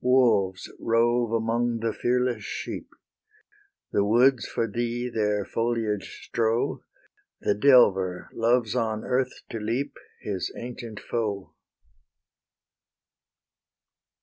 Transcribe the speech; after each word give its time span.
Wolves 0.00 0.72
rove 0.80 1.30
among 1.34 1.80
the 1.80 1.92
fearless 1.92 2.42
sheep; 2.42 2.88
The 3.92 4.02
woods 4.02 4.46
for 4.48 4.66
thee 4.66 5.10
their 5.10 5.44
foliage 5.44 6.20
strow; 6.22 6.80
The 7.42 7.54
delver 7.54 8.30
loves 8.32 8.74
on 8.74 9.04
earth 9.04 9.42
to 9.50 9.60
leap, 9.60 9.98
His 10.22 10.50
ancient 10.56 11.00
foe. 11.00 11.52